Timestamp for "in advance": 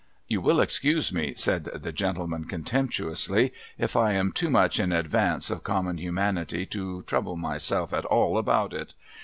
4.79-5.51